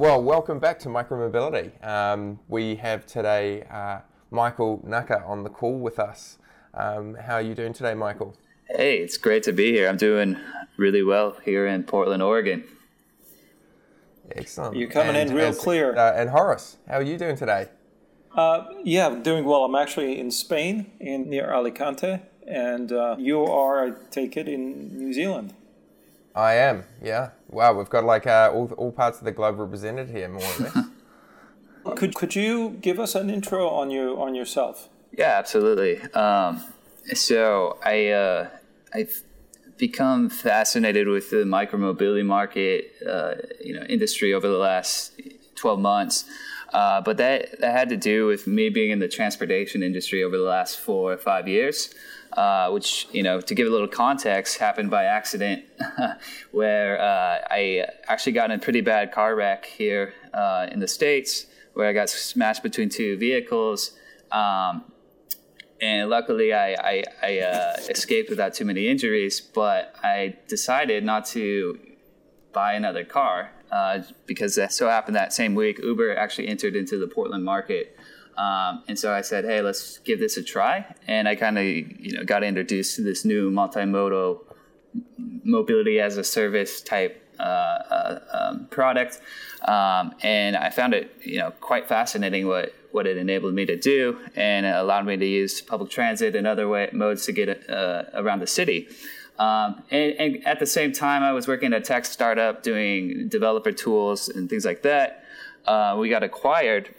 [0.00, 1.72] Well, welcome back to Micromobility.
[1.86, 3.98] Um, we have today uh,
[4.30, 6.38] Michael Naka on the call with us.
[6.72, 8.34] Um, how are you doing today, Michael?
[8.66, 9.90] Hey, it's great to be here.
[9.90, 10.38] I'm doing
[10.78, 12.64] really well here in Portland, Oregon.
[14.34, 14.74] Excellent.
[14.74, 15.94] You're coming and, in real as, clear.
[15.94, 17.68] Uh, and Horace, how are you doing today?
[18.34, 19.66] Uh, yeah, doing well.
[19.66, 24.96] I'm actually in Spain, in near Alicante, and uh, you are, I take it, in
[24.96, 25.52] New Zealand.
[26.40, 26.84] I am.
[27.02, 27.30] Yeah.
[27.48, 30.64] Wow, we've got like uh, all all parts of the globe represented here, more or
[30.64, 30.78] less.
[31.96, 34.88] could could you give us an intro on you on yourself?
[35.16, 36.00] Yeah, absolutely.
[36.12, 36.64] Um,
[37.14, 38.48] so I uh,
[38.94, 39.22] I've
[39.76, 45.20] become fascinated with the micromobility market, uh, you know, industry over the last
[45.56, 46.24] twelve months.
[46.72, 50.36] Uh, but that, that had to do with me being in the transportation industry over
[50.36, 51.92] the last four or five years
[52.34, 55.64] uh, which you know to give a little context happened by accident
[56.52, 60.88] where uh, i actually got in a pretty bad car wreck here uh, in the
[60.88, 63.92] states where i got smashed between two vehicles.
[64.30, 64.84] Um,
[65.80, 71.26] and luckily i, I, I uh, escaped without too many injuries but i decided not
[71.26, 71.78] to
[72.52, 76.98] buy another car uh, because that so happened that same week uber actually entered into
[76.98, 77.96] the portland market
[78.40, 80.86] um, and so I said, hey, let's give this a try.
[81.06, 84.40] And I kind of, you know, got introduced to this new multimodal
[85.44, 89.20] mobility as a service type uh, uh, um, product.
[89.66, 93.76] Um, and I found it, you know, quite fascinating what, what it enabled me to
[93.76, 97.68] do and it allowed me to use public transit and other way, modes to get
[97.68, 98.88] uh, around the city.
[99.38, 103.28] Um, and, and, at the same time, I was working at a tech startup doing
[103.28, 105.24] developer tools and things like that.
[105.66, 106.94] Uh, we got acquired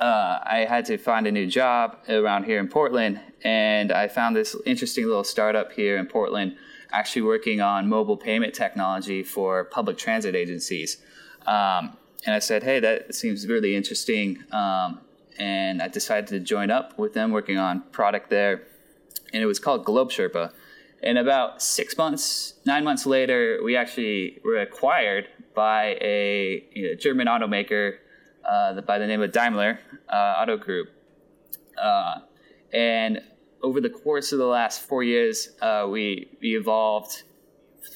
[0.00, 4.34] uh, I had to find a new job around here in Portland, and I found
[4.34, 6.56] this interesting little startup here in Portland,
[6.90, 10.96] actually working on mobile payment technology for public transit agencies.
[11.46, 15.00] Um, and I said, "Hey, that seems really interesting," um,
[15.38, 18.62] and I decided to join up with them, working on product there,
[19.34, 20.52] and it was called GlobeSherpa.
[21.02, 26.94] And about six months, nine months later, we actually were acquired by a you know,
[26.94, 27.96] German automaker
[28.44, 29.78] uh, by the name of Daimler
[30.08, 30.88] uh, Auto Group.
[31.80, 32.20] Uh,
[32.72, 33.20] and
[33.62, 37.22] over the course of the last four years, uh, we, we evolved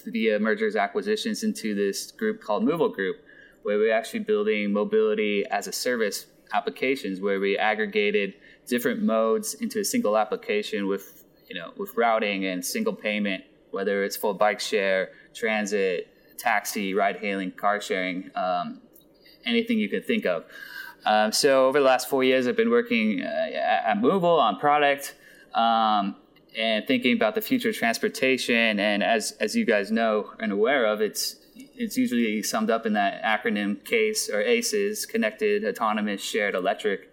[0.06, 3.16] via mergers acquisitions into this group called moovel Group,
[3.62, 8.34] where we're actually building mobility as a service applications where we aggregated
[8.66, 14.04] different modes into a single application with you know with routing and single payment, whether
[14.04, 18.80] it's full bike share, transit, taxi, ride hailing, car sharing, um,
[19.46, 20.44] anything you could think of.
[21.06, 25.14] Um, so over the last four years, I've been working uh, at moovel on product
[25.54, 26.16] um,
[26.56, 28.78] and thinking about the future of transportation.
[28.78, 32.94] And as as you guys know and aware of, it's it's usually summed up in
[32.94, 37.10] that acronym CASE or ACES: Connected, Autonomous, Shared, Electric.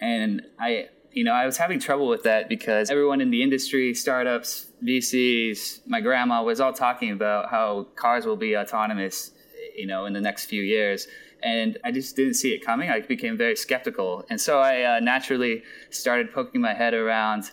[0.00, 3.94] And I, you know, I was having trouble with that because everyone in the industry,
[3.94, 9.32] startups, VCs, my grandma was all talking about how cars will be autonomous,
[9.76, 11.08] you know, in the next few years
[11.42, 12.90] and I just didn't see it coming.
[12.90, 17.50] I became very skeptical, and so I uh, naturally started poking my head around,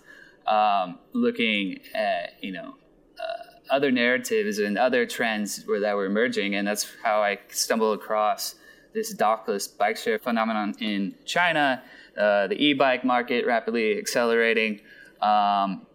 [0.48, 2.76] um, looking at you know
[3.20, 8.00] uh, other narratives and other trends where that were emerging, and that's how I stumbled
[8.00, 8.56] across
[8.94, 11.84] this dockless bike share phenomenon in China,
[12.18, 14.80] uh, the e-bike market rapidly accelerating.
[15.22, 15.86] Um,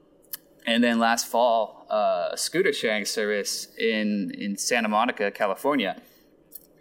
[0.66, 5.96] and then last fall, uh, a scooter sharing service in, in Santa Monica, California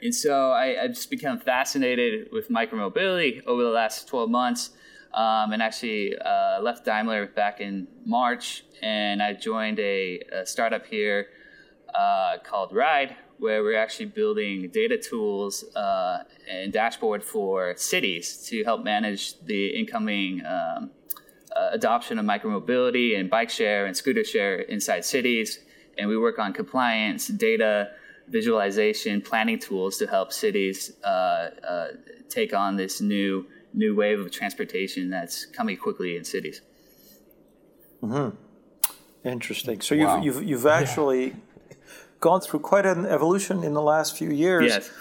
[0.02, 4.72] and so I, I just become fascinated with micromobility over the last 12 months
[5.14, 10.86] um, and actually uh, left Daimler back in March and I joined a, a startup
[10.86, 11.28] here
[11.94, 18.64] uh, called Ride where we're actually building data tools uh, and dashboard for cities to
[18.66, 20.92] help manage the incoming um,
[21.56, 25.60] uh, adoption of micromobility and bike share and scooter share inside cities.
[25.98, 27.92] And we work on compliance, data,
[28.30, 31.88] visualization, planning tools to help cities uh, uh,
[32.30, 36.62] take on this new new wave of transportation that's coming quickly in cities.
[38.02, 38.36] Mm-hmm.
[39.28, 39.82] Interesting.
[39.82, 40.16] So wow.
[40.16, 41.76] you've, you've, you've actually yeah.
[42.20, 44.72] gone through quite an evolution in the last few years.
[44.72, 44.92] Yes.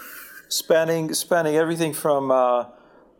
[0.49, 2.65] spanning spanning everything from uh,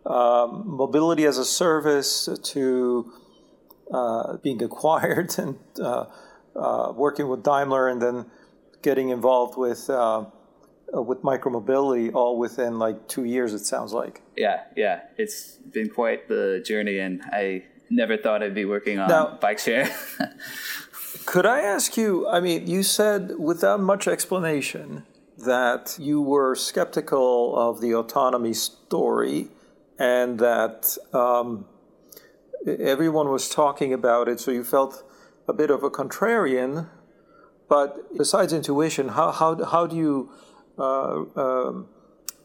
[0.05, 3.11] uh, mobility as a service to
[3.93, 6.05] uh, being acquired and uh,
[6.55, 8.25] uh, working with Daimler and then
[8.81, 10.25] getting involved with uh,
[10.91, 13.53] with micromobility all within like two years.
[13.53, 14.21] It sounds like.
[14.35, 19.09] Yeah, yeah, it's been quite the journey, and I never thought I'd be working on
[19.09, 19.89] Now- bike share.
[21.25, 22.27] Could I ask you?
[22.27, 25.05] I mean, you said without much explanation
[25.37, 29.47] that you were skeptical of the autonomy story
[29.97, 31.65] and that um,
[32.65, 35.03] everyone was talking about it, so you felt
[35.47, 36.89] a bit of a contrarian.
[37.69, 40.31] But besides intuition, how, how, how do you
[40.77, 41.87] uh, um,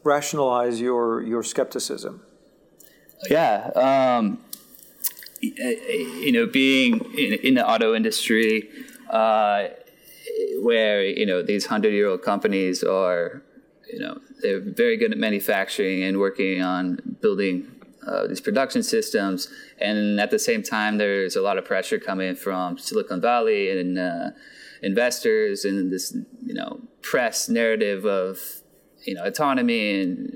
[0.03, 2.21] rationalize your, your skepticism?
[3.29, 4.39] yeah, um,
[5.41, 8.69] you know, being in, in the auto industry,
[9.09, 9.67] uh,
[10.61, 13.41] where you know these hundred-year-old companies are,
[13.91, 17.67] you know, they're very good at manufacturing and working on building
[18.07, 19.49] uh, these production systems,
[19.79, 23.97] and at the same time, there's a lot of pressure coming from Silicon Valley and
[23.97, 24.29] uh,
[24.81, 28.39] investors and this, you know, press narrative of
[29.03, 30.33] you know autonomy and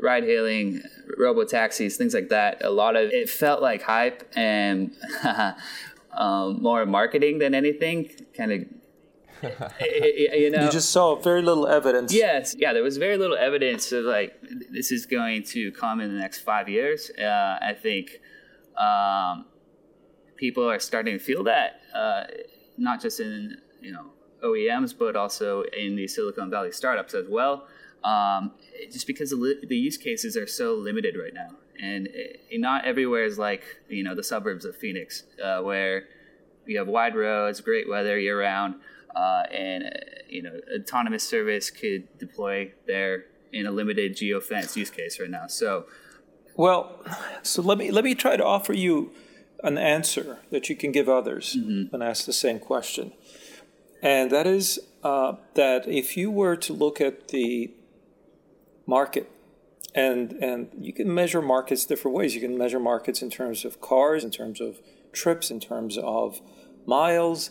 [0.00, 0.80] ride hailing
[1.18, 4.92] robo taxis things like that a lot of it felt like hype and
[6.12, 8.60] um, more marketing than anything kind of
[9.80, 12.14] you know You just saw very little evidence.
[12.14, 14.40] Yes, yeah, there was very little evidence of like
[14.70, 17.10] this is going to come in the next five years.
[17.18, 18.20] Uh, I think
[18.78, 19.46] um,
[20.36, 22.24] people are starting to feel that, uh,
[22.78, 24.06] not just in you know
[24.44, 27.66] OEMs, but also in the Silicon Valley startups as well.
[28.04, 28.52] Um,
[28.90, 31.50] just because the, li- the use cases are so limited right now,
[31.80, 36.08] and uh, not everywhere is like you know the suburbs of Phoenix, uh, where
[36.66, 38.74] you have wide roads, great weather year round,
[39.14, 39.88] uh, and uh,
[40.28, 45.46] you know autonomous service could deploy there in a limited geofence use case right now.
[45.46, 45.86] So
[46.56, 47.04] Well,
[47.42, 49.12] so let me let me try to offer you
[49.62, 51.54] an answer that you can give others
[51.92, 53.12] and ask the same question,
[54.02, 57.72] and that is uh, that if you were to look at the
[58.86, 59.30] market,
[59.94, 62.34] and and you can measure markets different ways.
[62.34, 64.80] You can measure markets in terms of cars, in terms of
[65.12, 66.40] trips, in terms of
[66.86, 67.50] miles,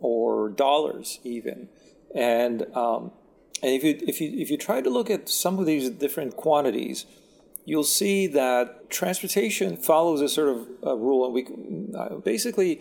[0.00, 1.68] or dollars even,
[2.14, 3.12] and um,
[3.62, 6.36] and if you if you if you try to look at some of these different
[6.36, 7.06] quantities
[7.68, 11.26] you'll see that transportation follows a sort of a rule.
[11.26, 11.44] And we
[11.94, 12.80] uh, basically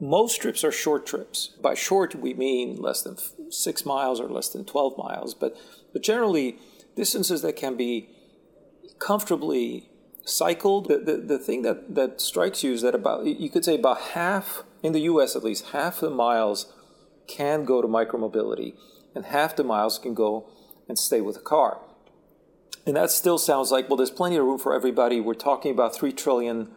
[0.00, 1.48] most trips are short trips.
[1.60, 3.16] By short, we mean less than
[3.50, 5.56] six miles or less than twelve miles, but
[5.92, 6.58] but generally
[6.96, 8.10] distances that can be
[8.98, 9.88] comfortably
[10.24, 10.88] cycled.
[10.88, 14.00] The, the, the thing that, that strikes you is that about you could say about
[14.00, 15.34] half in the U.S.
[15.34, 16.72] at least half the miles
[17.26, 18.74] can go to micromobility,
[19.14, 20.48] and half the miles can go
[20.88, 21.80] and stay with a car.
[22.86, 25.20] And that still sounds like, well, there's plenty of room for everybody.
[25.20, 26.70] We're talking about 3 trillion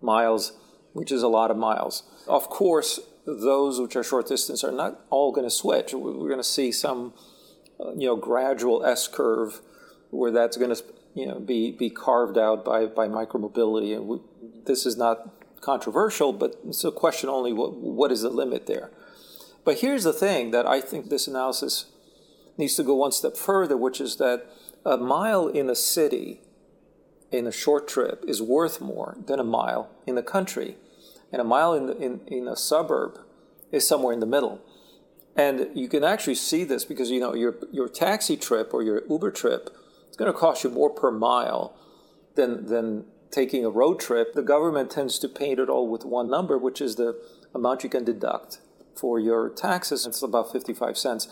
[0.00, 0.52] miles,
[0.98, 2.02] which is a lot of miles.
[2.26, 5.94] Of course, those which are short distance are not all going to switch.
[5.94, 7.12] We're going to see some,
[7.96, 9.60] you know, gradual S curve
[10.10, 10.82] where that's going to,
[11.14, 13.94] you know, be, be carved out by, by micromobility.
[13.94, 14.18] And we,
[14.64, 18.90] this is not controversial, but it's a question only what, what is the limit there?
[19.64, 21.86] But here's the thing that I think this analysis
[22.56, 24.46] needs to go one step further, which is that
[24.84, 26.40] a mile in a city
[27.30, 30.76] in a short trip is worth more than a mile in the country.
[31.32, 33.18] And a mile in, the, in, in a suburb
[33.70, 34.60] is somewhere in the middle.
[35.36, 39.02] And you can actually see this because you know your your taxi trip or your
[39.08, 39.70] Uber trip
[40.10, 41.76] is going to cost you more per mile
[42.34, 44.34] than than taking a road trip.
[44.34, 47.20] The government tends to paint it all with one number, which is the
[47.54, 48.58] amount you can deduct
[48.96, 50.06] for your taxes.
[50.06, 51.28] It's about 55 cents.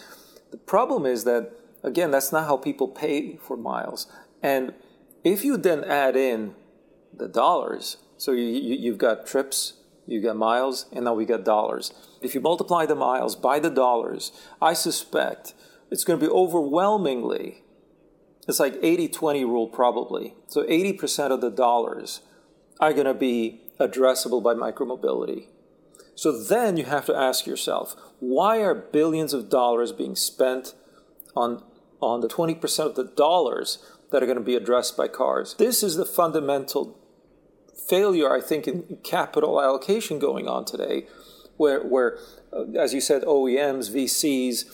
[0.53, 1.51] The problem is that
[1.83, 4.07] again, that's not how people pay for miles.
[4.43, 4.75] And
[5.25, 6.55] if you then add in
[7.13, 9.75] the dollars, so you, you, you've got trips,
[10.07, 11.93] you get miles, and now we get dollars.
[12.21, 14.33] If you multiply the miles by the dollars,
[14.63, 15.55] I suspect
[15.91, 17.63] it's going to be overwhelmingly,
[18.49, 20.35] it's like 80 20 rule probably.
[20.47, 22.21] So 80% of the dollars
[22.81, 25.47] are going to be addressable by micromobility.
[26.15, 30.75] So then you have to ask yourself, why are billions of dollars being spent
[31.35, 31.63] on,
[32.01, 33.79] on the 20% of the dollars
[34.11, 35.55] that are going to be addressed by cars?
[35.59, 36.99] This is the fundamental
[37.89, 41.07] failure, I think, in capital allocation going on today,
[41.57, 42.19] where, where
[42.53, 44.65] uh, as you said, OEMs, VCs,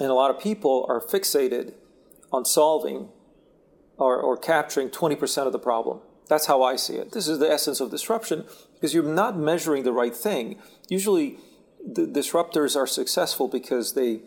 [0.00, 1.74] and a lot of people are fixated
[2.32, 3.08] on solving
[3.96, 6.00] or, or capturing 20% of the problem.
[6.28, 7.12] That's how I see it.
[7.12, 8.44] This is the essence of disruption
[8.74, 10.58] because you're not measuring the right thing.
[10.88, 11.38] Usually,
[11.84, 14.22] the disruptors are successful because they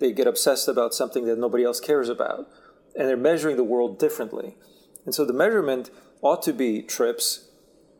[0.00, 2.48] they get obsessed about something that nobody else cares about.
[2.96, 4.56] and they're measuring the world differently.
[5.04, 5.90] And so the measurement
[6.24, 7.48] ought to be trips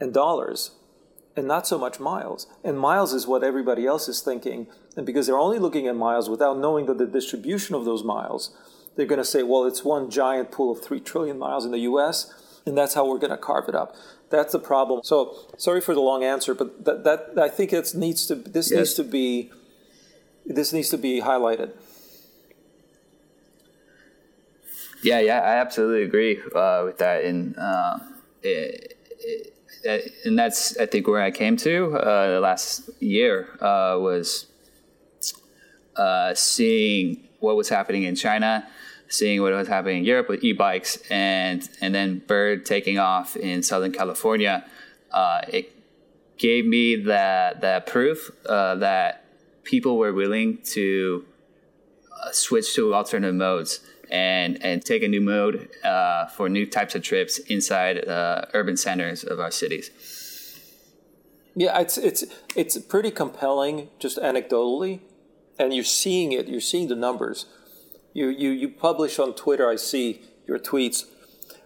[0.00, 0.72] and dollars
[1.36, 2.46] and not so much miles.
[2.64, 4.66] And miles is what everybody else is thinking.
[4.96, 8.56] And because they're only looking at miles without knowing that the distribution of those miles,
[8.96, 11.80] they're going to say, well, it's one giant pool of 3 trillion miles in the
[11.80, 12.32] US,
[12.64, 13.94] and that's how we're going to carve it up.
[14.30, 15.00] That's the problem.
[15.04, 18.70] So sorry for the long answer, but that, that I think it needs to this
[18.70, 18.78] yes.
[18.78, 19.50] needs to be
[20.46, 21.72] this needs to be highlighted.
[25.02, 27.98] Yeah, yeah, I absolutely agree uh, with that, and uh,
[28.44, 28.98] it,
[29.84, 34.46] it, and that's I think where I came to uh, the last year uh, was
[35.96, 38.66] uh, seeing what was happening in China,
[39.08, 43.62] seeing what was happening in Europe with e-bikes, and and then Bird taking off in
[43.62, 44.64] Southern California.
[45.10, 45.72] Uh, it
[46.38, 49.24] gave me that that proof that
[49.62, 51.24] people were willing to
[52.32, 57.02] switch to alternative modes and and take a new mode uh, for new types of
[57.02, 59.90] trips inside uh, urban centers of our cities.
[61.56, 62.24] Yeah, it's it's
[62.56, 65.00] it's pretty compelling, just anecdotally,
[65.58, 66.48] and you're seeing it.
[66.48, 67.46] You're seeing the numbers.
[68.12, 69.68] You you you publish on Twitter.
[69.68, 71.04] I see your tweets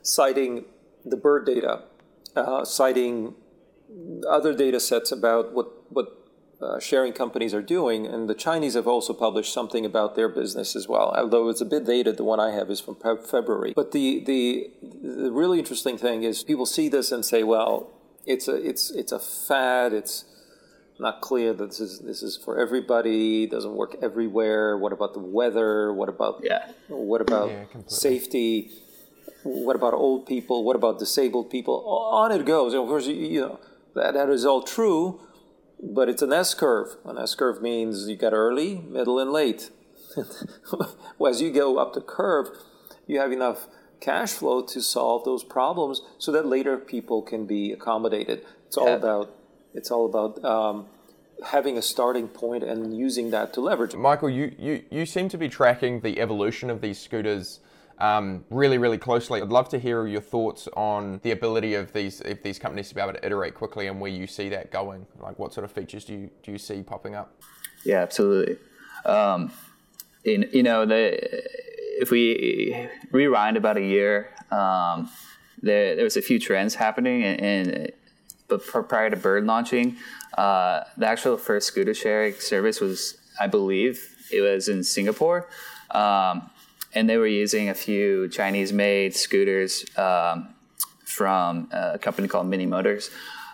[0.02, 0.64] citing
[1.04, 1.85] the bird data,
[2.37, 3.35] uh, citing
[4.28, 6.18] other data sets about what what
[6.61, 8.07] uh, sharing companies are doing.
[8.07, 11.65] And the Chinese have also published something about their business as well, although it's a
[11.65, 12.17] bit dated.
[12.17, 13.73] The one I have is from February.
[13.75, 17.91] But the, the, the really interesting thing is people see this and say, well,
[18.27, 19.93] it's a, it's, it's a fad.
[19.93, 20.25] It's
[20.99, 23.45] not clear that this is, this is for everybody.
[23.45, 24.77] It doesn't work everywhere.
[24.77, 25.93] What about the weather?
[25.93, 26.73] What about, yeah.
[26.88, 28.73] what about yeah, safety?
[29.45, 30.65] What about old people?
[30.65, 31.85] What about disabled people?
[31.87, 32.75] On it goes.
[32.75, 33.61] Of course, you know,
[33.95, 35.21] that, that is all true
[35.83, 36.97] but it's an S curve.
[37.05, 39.71] An S curve means you got early, middle, and late.
[41.19, 42.49] well, as you go up the curve,
[43.07, 43.69] you have enough
[44.01, 48.45] cash flow to solve those problems so that later people can be accommodated.
[48.67, 48.97] It's all yeah.
[48.97, 49.35] about
[49.75, 50.87] it's all about um,
[51.47, 53.95] having a starting point and using that to leverage.
[53.95, 57.61] Michael, you, you, you seem to be tracking the evolution of these scooters
[57.99, 59.43] um, really, really closely.
[59.43, 62.95] I'd love to hear your thoughts on the ability of these of these companies to
[62.95, 65.07] be able to iterate quickly and where you see that going.
[65.21, 67.35] Like, what sort of features do you do you see popping up?
[67.85, 68.57] Yeah, absolutely.
[69.05, 69.50] Um,
[70.25, 71.19] in you know the
[72.00, 75.11] if we rewind about a year, um,
[75.61, 77.93] there there was a few trends happening, and, and
[78.47, 79.97] but prior to Bird launching,
[80.37, 85.49] uh, the actual first scooter sharing service was, I believe, it was in Singapore.
[85.90, 86.49] Um,
[86.95, 90.54] and they were using a few Chinese-made scooters um,
[91.04, 93.11] from a company called Mini Motors,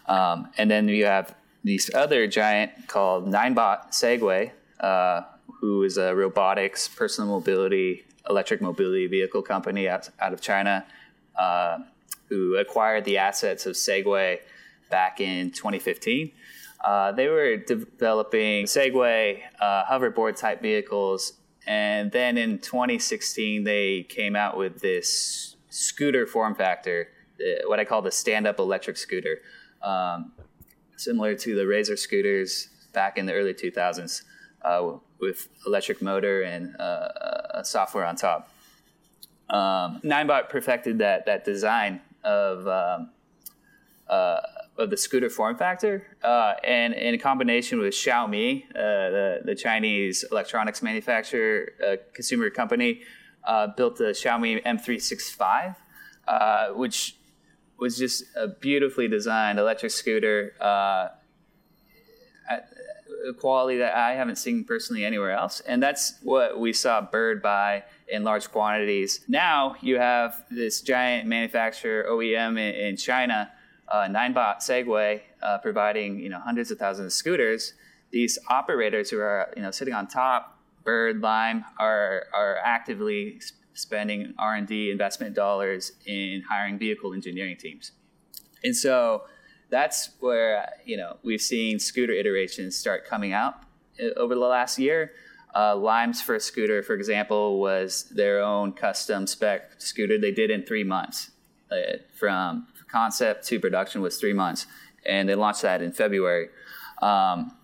[0.07, 5.23] um, and then you have this other giant called Ninebot Segway, uh,
[5.61, 10.85] who is a robotics, personal mobility, electric mobility vehicle company out, out of China,
[11.39, 11.79] uh,
[12.29, 14.41] who acquired the assets of Segway
[14.91, 16.31] back in 2015.
[16.85, 21.33] Uh, they were developing Segway uh, hoverboard type vehicles
[21.67, 27.09] and then in 2016, they came out with this scooter form factor,
[27.67, 29.39] what I call the stand up electric scooter,
[29.83, 30.33] um,
[30.97, 34.23] similar to the Razor scooters back in the early 2000s
[34.63, 38.51] uh, with electric motor and uh, software on top.
[39.51, 43.11] Um, Ninebot perfected that, that design of um,
[44.09, 44.41] uh,
[44.77, 50.25] of the scooter form factor, uh, and in combination with Xiaomi, uh, the, the Chinese
[50.31, 53.03] electronics manufacturer, uh, consumer company,
[53.45, 55.77] uh, built the Xiaomi M365,
[56.27, 57.17] uh, which
[57.79, 61.11] was just a beautifully designed electric scooter, a
[63.33, 65.61] quality that I haven't seen personally anywhere else.
[65.61, 69.21] And that's what we saw Bird buy in large quantities.
[69.29, 73.51] Now you have this giant manufacturer OEM in, in China
[73.89, 77.75] uh, Ninebot Segway uh, providing you know hundreds of thousands of scooters,
[78.11, 83.41] these operators who are you know sitting on top, Bird, Lime, are are actively
[83.75, 87.93] spending R and D investment dollars in hiring vehicle engineering teams,
[88.63, 89.25] and so
[89.71, 93.55] that's where you know we've seen scooter iterations start coming out
[94.01, 95.13] uh, over the last year.
[95.55, 100.19] Uh, Lime's first scooter, for example, was their own custom spec scooter.
[100.19, 101.31] They did in three months,
[101.71, 104.67] uh, from concept to production was three months,
[105.05, 106.49] and they launched that in February.
[107.03, 107.57] Um,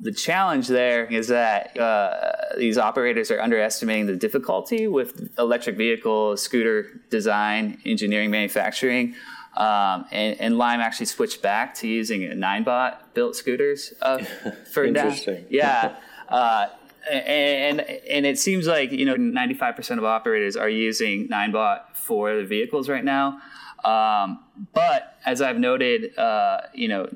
[0.00, 5.08] the challenge there is that uh, these operators are underestimating the difficulty with
[5.38, 9.14] electric vehicle, scooter design, engineering, manufacturing.
[9.56, 14.18] Um, and, and, Lime actually switched back to using Ninebot built scooters uh,
[14.72, 15.46] for Interesting.
[15.48, 15.94] Yeah.
[16.28, 16.66] Uh,
[17.10, 22.44] and and it seems like you know 95% of operators are using Ninebot for the
[22.44, 23.40] vehicles right now.
[23.84, 27.08] Um, but as I've noted, uh, you know,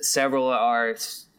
[0.00, 0.96] several are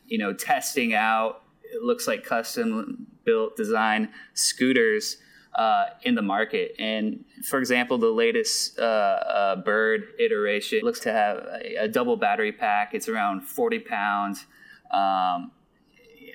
[0.08, 1.44] you know testing out.
[1.64, 5.18] It looks like custom built design scooters
[5.56, 6.76] uh, in the market.
[6.80, 12.18] And for example, the latest uh, uh, Bird iteration looks to have a, a, double
[12.18, 12.94] battery pack.
[12.94, 14.46] It's around 40 pounds.
[14.92, 15.52] Um,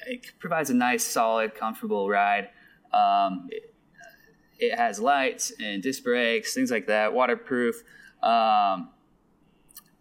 [0.07, 2.49] it provides a nice, solid, comfortable ride.
[2.93, 3.75] Um, it,
[4.59, 7.83] it, has lights and disc brakes, things like that, waterproof.
[8.23, 8.91] Um,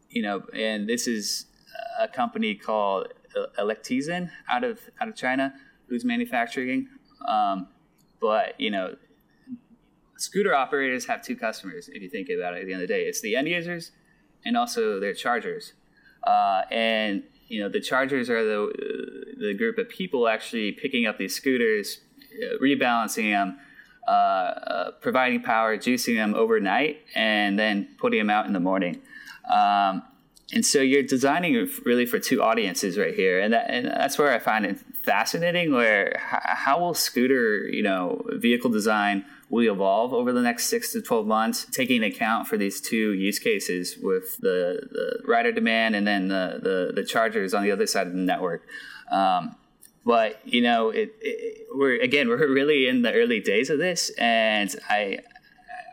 [0.10, 1.46] you know, and this is
[2.00, 3.08] a company called
[3.60, 5.54] Electizen out of out of China
[5.88, 6.88] who's manufacturing.
[7.28, 7.68] Um,
[8.22, 8.96] but you know,
[10.18, 11.90] scooter operators have two customers.
[11.90, 13.92] If you think about it, at the end of the day, it's the end users
[14.46, 15.74] and also their chargers.
[16.26, 18.72] Uh, and you know, the chargers are the
[19.40, 22.02] the group of people actually picking up these scooters,
[22.44, 23.58] uh, rebalancing them,
[24.10, 29.00] uh, uh, providing power, juicing them overnight, and then putting them out in the morning.
[29.54, 30.02] Um,
[30.52, 34.34] and so you're designing really for two audiences right here, and, that, and that's where
[34.34, 35.74] I find it fascinating.
[35.74, 41.04] Where how will scooter, you know, vehicle design will evolve over the next six to
[41.04, 46.08] 12 months, taking account for these two use cases with the, the rider demand and
[46.08, 48.68] then the, the, the chargers on the other side of the network.
[49.12, 49.56] Um,
[50.10, 54.10] but you know, it, it, we're again we're really in the early days of this,
[54.18, 55.20] and I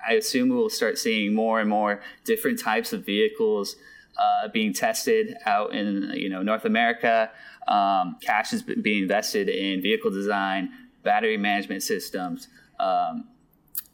[0.09, 3.77] I assume we'll start seeing more and more different types of vehicles
[4.17, 7.31] uh, being tested out in you know North America.
[7.69, 10.71] Um, cash is being invested in vehicle design,
[11.03, 12.49] battery management systems,
[12.81, 13.25] um,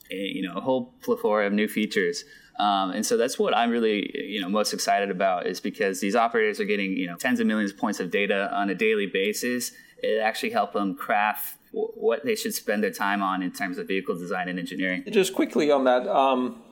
[0.09, 2.25] you know a whole plethora of new features.
[2.61, 6.15] Um, and so that's what I'm really, you know, most excited about is because these
[6.15, 9.07] operators are getting, you know, tens of millions of points of data on a daily
[9.07, 9.73] basis.
[10.03, 13.79] It actually help them craft w- what they should spend their time on in terms
[13.79, 15.05] of vehicle design and engineering.
[15.11, 16.63] Just quickly on that, um,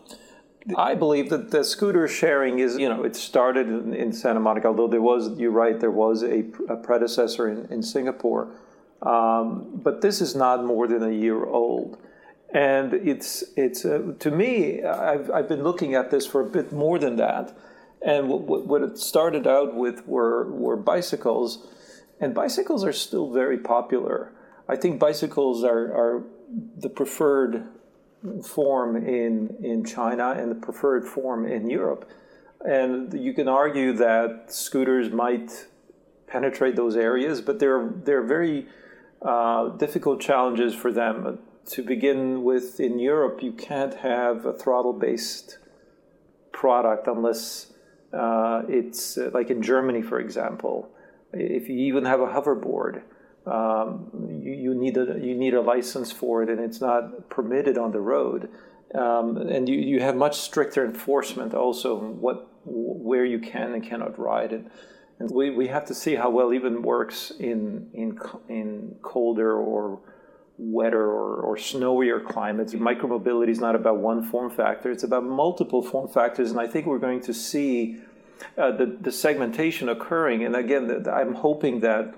[0.76, 4.66] I believe that the scooter sharing is, you know, it started in, in Santa Monica,
[4.68, 8.52] although there was, you're right, there was a, a predecessor in, in Singapore.
[9.02, 11.98] Um, but this is not more than a year old.
[12.52, 16.72] And it's, it's uh, to me, I've, I've been looking at this for a bit
[16.72, 17.56] more than that.
[18.02, 21.66] And what, what it started out with were, were bicycles,
[22.20, 24.32] and bicycles are still very popular.
[24.68, 26.24] I think bicycles are, are
[26.76, 27.64] the preferred
[28.44, 32.08] form in, in China and the preferred form in Europe.
[32.64, 35.66] And you can argue that scooters might
[36.26, 38.66] penetrate those areas, but they're, they're very
[39.22, 41.38] uh, difficult challenges for them.
[41.70, 45.58] To begin with, in Europe, you can't have a throttle based
[46.52, 47.72] product unless
[48.12, 50.90] uh, it's uh, like in Germany, for example.
[51.32, 53.02] If you even have a hoverboard,
[53.46, 54.10] um,
[54.42, 57.92] you, you, need a you need a license for it, and it's not permitted on
[57.92, 58.50] the road.
[58.94, 64.18] Um, and you, you have much stricter enforcement also what where you can and cannot
[64.18, 64.66] ride it.
[65.18, 70.00] And we, we have to see how well even works in in in colder or
[70.58, 72.74] wetter or, or snowier climates.
[72.74, 76.50] Micromobility is not about one form factor; it's about multiple form factors.
[76.50, 77.98] And I think we're going to see
[78.58, 80.44] uh, the the segmentation occurring.
[80.44, 82.14] And again, the, the, I'm hoping that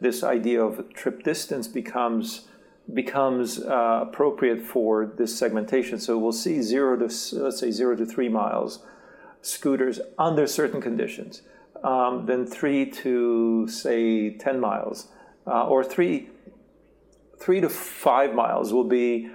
[0.00, 2.48] this idea of trip distance becomes
[2.92, 5.98] becomes uh, appropriate for this segmentation.
[5.98, 7.04] So we'll see zero to
[7.38, 8.82] let's say zero to three miles
[9.42, 11.42] scooters under certain conditions,
[11.82, 15.08] um, then three to say ten miles,
[15.46, 16.28] uh, or three
[17.38, 19.28] three to five miles will be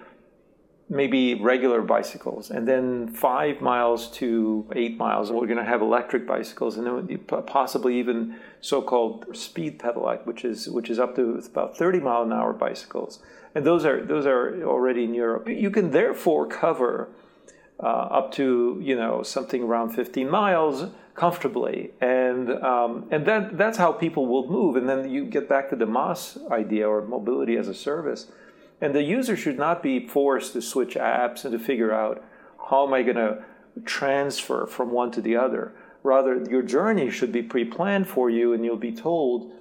[0.90, 6.26] maybe regular bicycles, and then five miles to eight miles, we're going to have electric
[6.26, 11.78] bicycles, and then possibly even so-called speed pedelec, which is which is up to about
[11.78, 13.20] 30 mile an hour bicycles,
[13.54, 15.48] and those are those are already in Europe.
[15.48, 17.10] You can therefore cover
[17.80, 23.78] uh, up to you know something around 15 miles comfortably, and um, and that that's
[23.78, 27.58] how people will move, and then you get back to the MaaS idea or mobility
[27.58, 28.32] as a service
[28.82, 32.24] and the user should not be forced to switch apps and to figure out
[32.70, 33.44] how am I going to
[33.86, 35.74] transfer from one to the other.
[36.04, 39.52] Rather, your journey should be pre planned for you, and you'll be told,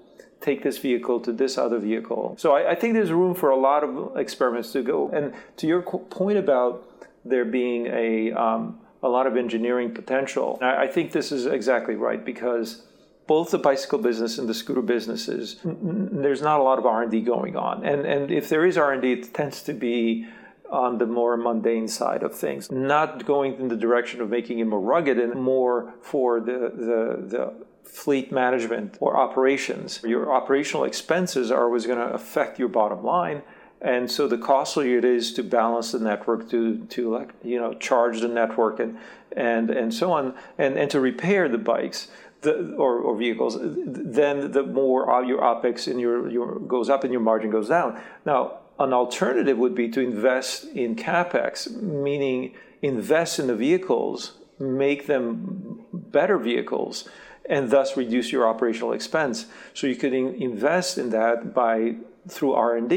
[0.41, 2.37] take this vehicle to this other vehicle.
[2.39, 5.11] So I, I, think there's room for a lot of experiments to go.
[5.11, 6.85] And to your point about
[7.25, 11.97] there being a, um, a lot of engineering potential, I, I think this is exactly
[11.97, 12.83] right because
[13.29, 17.57] both the bicycle business and the scooter businesses, there's not a lot of R&D going
[17.57, 17.85] on.
[17.85, 20.27] And, and if there is R&D, it tends to be
[20.71, 24.65] on the more mundane side of things, not going in the direction of making it
[24.65, 30.01] more rugged and more for the, the, the fleet management or operations.
[30.05, 33.43] Your operational expenses are always going to affect your bottom line.
[33.81, 37.75] And so the costlier it is to balance the network, to, to like, you know,
[37.75, 38.99] charge the network and,
[39.37, 42.09] and, and so on, and, and to repair the bikes,
[42.43, 47.13] the, or, or vehicles, then the more your OPEX and your, your goes up and
[47.13, 48.01] your margin goes down.
[48.25, 55.07] Now, an alternative would be to invest in capex, meaning invest in the vehicles, make
[55.07, 57.09] them better vehicles,
[57.49, 59.47] and thus reduce your operational expense.
[59.75, 61.97] So you could in- invest in that by
[62.29, 62.89] through R and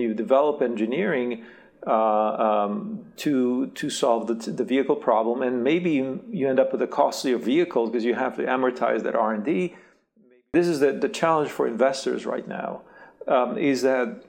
[0.00, 1.44] you develop engineering
[1.86, 5.92] um, to to solve the, the vehicle problem, and maybe
[6.30, 9.44] you end up with a costlier vehicle because you have to amortize that R and
[9.44, 9.76] D.
[10.52, 12.82] This is the, the challenge for investors right now,
[13.28, 14.24] um, is that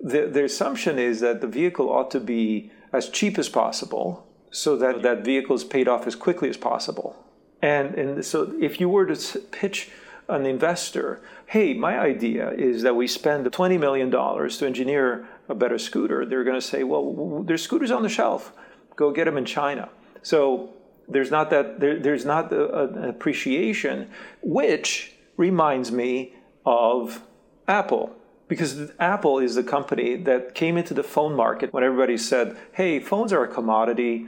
[0.00, 4.76] the, the assumption is that the vehicle ought to be as cheap as possible so
[4.76, 7.16] that that vehicle is paid off as quickly as possible.
[7.62, 9.90] And, and so if you were to pitch
[10.28, 15.78] an investor, hey, my idea is that we spend $20 million to engineer a better
[15.78, 18.52] scooter, they're going to say, well, there's scooters on the shelf.
[18.96, 19.88] Go get them in China.
[20.22, 20.74] So
[21.08, 24.10] there's not that there, there's not a, an appreciation,
[24.42, 27.22] which reminds me of
[27.68, 28.16] Apple
[28.48, 33.00] because Apple is the company that came into the phone market when everybody said, "Hey,
[33.00, 34.26] phones are a commodity.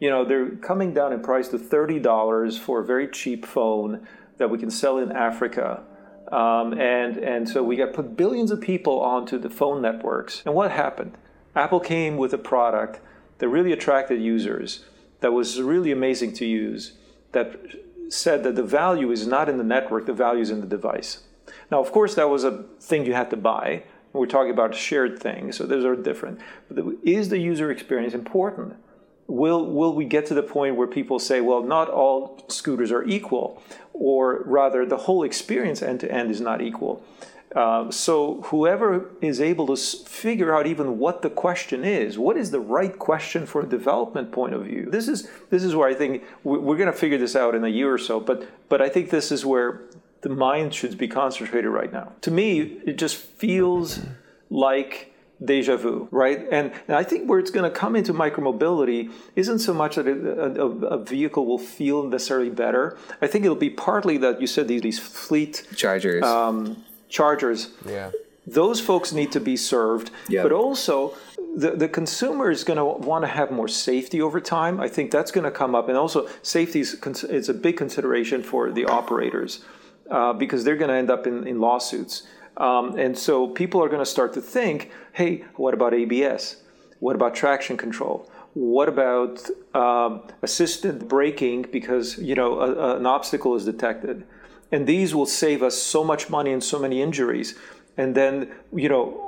[0.00, 4.06] You know, they're coming down in price to thirty dollars for a very cheap phone
[4.38, 5.82] that we can sell in Africa."
[6.34, 10.42] Um, and and so we got put billions of people onto the phone networks.
[10.44, 11.16] And what happened?
[11.54, 13.00] Apple came with a product
[13.38, 14.84] that really attracted users,
[15.20, 16.94] that was really amazing to use,
[17.32, 17.60] that
[18.08, 21.22] said that the value is not in the network, the value is in the device.
[21.70, 23.84] Now, of course, that was a thing you had to buy.
[24.12, 26.40] We're talking about shared things, so those are different.
[26.68, 28.74] But is the user experience important?
[29.26, 33.04] Will, will we get to the point where people say, well, not all scooters are
[33.04, 37.02] equal, or rather, the whole experience end to end is not equal?
[37.54, 42.50] Uh, so whoever is able to figure out even what the question is, what is
[42.50, 44.88] the right question for a development point of view?
[44.90, 47.68] This is this is where I think we're going to figure this out in a
[47.68, 48.18] year or so.
[48.18, 49.82] But but I think this is where
[50.22, 52.12] the mind should be concentrated right now.
[52.22, 54.00] To me, it just feels
[54.50, 56.46] like deja vu, right?
[56.50, 60.06] And, and I think where it's going to come into micromobility isn't so much that
[60.06, 62.96] a, a, a, vehicle will feel necessarily better.
[63.20, 66.22] I think it'll be partly that you said these, these fleet chargers.
[66.22, 67.70] Um, chargers.
[67.86, 68.10] Yeah.
[68.46, 70.42] Those folks need to be served, yep.
[70.42, 71.14] but also
[71.56, 74.80] the, the consumer is going to want to have more safety over time.
[74.80, 76.94] I think that's going to come up, and also safety is,
[77.24, 79.64] is a big consideration for the operators
[80.10, 82.24] uh, because they're going to end up in, in lawsuits.
[82.56, 86.56] Um, and so people are going to start to think, hey, what about ABS?
[86.98, 88.30] What about traction control?
[88.52, 94.24] What about um, assisted braking because you know a, a, an obstacle is detected?
[94.70, 97.56] And these will save us so much money and so many injuries.
[97.96, 99.24] And then you know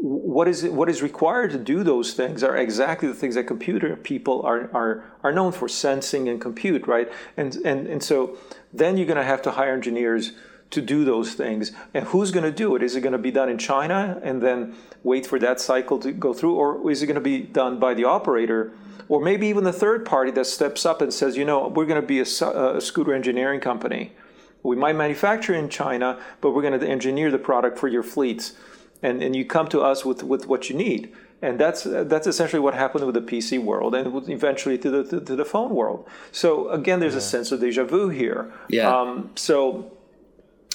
[0.00, 3.96] what is what is required to do those things are exactly the things that computer
[3.96, 8.38] people are are are known for sensing and compute right and and and so
[8.72, 10.32] then you're going to have to hire engineers
[10.70, 13.30] to do those things and who's going to do it is it going to be
[13.30, 17.06] done in china and then wait for that cycle to go through or is it
[17.06, 18.72] going to be done by the operator
[19.08, 22.00] or maybe even the third party that steps up and says you know we're going
[22.00, 24.12] to be a, a scooter engineering company
[24.62, 28.52] we might manufacture in china but we're going to engineer the product for your fleets
[29.02, 31.12] and, and you come to us with, with what you need.
[31.40, 35.36] And that's, that's essentially what happened with the PC world and eventually to the, to,
[35.36, 36.08] the phone world.
[36.32, 37.18] So again, there's yeah.
[37.18, 38.52] a sense of deja vu here.
[38.68, 38.92] Yeah.
[38.92, 39.92] Um, so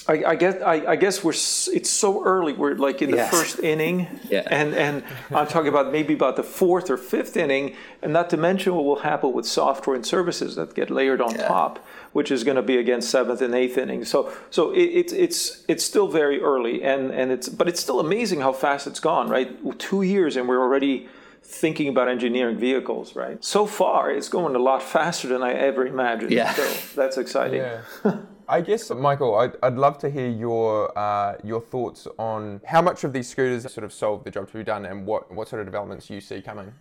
[0.06, 2.52] I, I, guess I, I, guess we're it's so early.
[2.52, 3.30] We're like in the yes.
[3.30, 4.46] first inning, yeah.
[4.50, 8.36] and and I'm talking about maybe about the fourth or fifth inning, and not to
[8.36, 11.48] mention what will happen with software and services that get layered on yeah.
[11.48, 11.78] top,
[12.12, 14.04] which is going to be again seventh and eighth inning.
[14.04, 17.98] So so it, it's it's it's still very early, and and it's but it's still
[17.98, 19.30] amazing how fast it's gone.
[19.30, 21.08] Right, two years, and we're already
[21.42, 23.16] thinking about engineering vehicles.
[23.16, 26.30] Right, so far it's going a lot faster than I ever imagined.
[26.30, 27.60] Yeah, so that's exciting.
[27.60, 28.16] Yeah.
[28.48, 33.04] I guess, Michael, I'd, I'd love to hear your uh, your thoughts on how much
[33.04, 35.60] of these scooters sort of solve the job to be done, and what, what sort
[35.60, 36.72] of developments you see coming.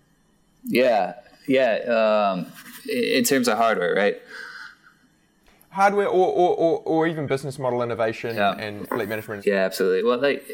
[0.65, 1.15] Yeah,
[1.47, 1.76] yeah.
[2.36, 2.47] Um,
[2.89, 4.21] in terms of hardware, right?
[5.69, 8.56] Hardware, or, or, or, or even business model innovation yeah.
[8.58, 9.45] and fleet management.
[9.45, 10.04] Yeah, absolutely.
[10.04, 10.45] Well, like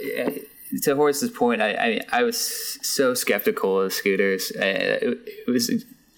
[0.84, 2.38] to Horace's point, I, I, I was
[2.82, 4.52] so skeptical of scooters.
[4.52, 5.70] It, it was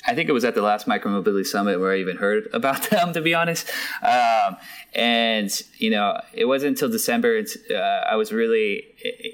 [0.08, 3.14] I think it was at the last micromobility summit where I even heard about them,
[3.14, 3.70] to be honest.
[4.02, 4.58] Um,
[4.94, 8.84] and you know, it wasn't until December uh, I was really,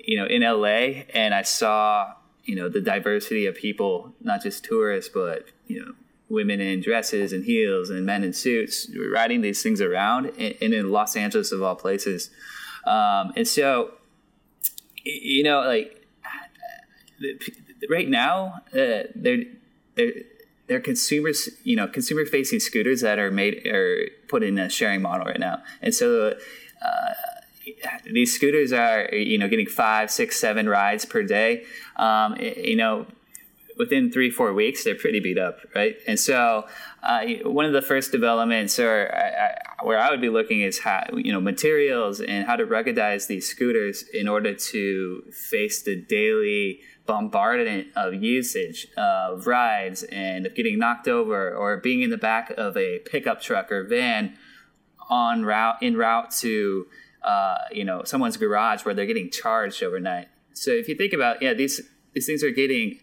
[0.06, 4.64] you know, in LA, and I saw you know the diversity of people, not just
[4.64, 5.94] tourists, but you know
[6.30, 11.16] women in dresses and heels and men in suits riding these things around, in Los
[11.16, 12.30] Angeles of all places.
[12.86, 13.92] Um, and so,
[15.04, 16.06] you know, like
[17.90, 19.44] right now, uh, they're
[19.96, 20.14] they're
[20.68, 25.02] they're consumers, you know, consumer facing scooters that are made or put in a sharing
[25.02, 26.36] model right now, and so.
[26.82, 27.14] Uh,
[28.06, 31.66] these scooters are, you know, getting five, six, seven rides per day.
[31.98, 33.08] Um, you know,
[33.78, 35.96] within three, four weeks, they're pretty beat up, right?
[36.08, 36.68] And so,
[37.04, 40.80] uh, one of the first developments, or I, I, where I would be looking, is
[40.80, 45.96] how you know materials and how to ruggedize these scooters in order to face the
[45.96, 52.18] daily bombardment of usage of rides and of getting knocked over or being in the
[52.18, 54.38] back of a pickup truck or van
[55.10, 56.86] on route in route to
[57.24, 60.28] uh, you know someone's garage where they're getting charged overnight.
[60.54, 61.82] So if you think about yeah these
[62.14, 63.00] these things are getting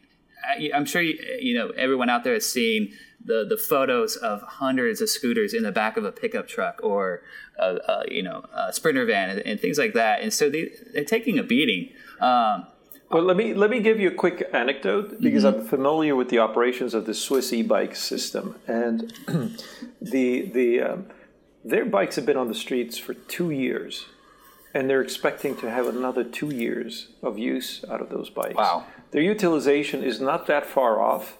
[0.74, 2.92] I'm sure you, you know everyone out there has seen
[3.24, 7.22] the the photos of hundreds of scooters in the back of a pickup truck or
[7.58, 10.20] a, a you know a sprinter van and, and, things like that.
[10.20, 11.90] And so they, they're taking a beating.
[12.20, 12.66] Um,
[13.10, 15.60] well, let me let me give you a quick anecdote because mm-hmm.
[15.60, 19.12] I'm familiar with the operations of the Swiss e-bike system, and
[20.02, 21.06] the the um,
[21.64, 24.06] their bikes have been on the streets for two years,
[24.74, 28.56] and they're expecting to have another two years of use out of those bikes.
[28.56, 31.36] Wow, their utilization is not that far off.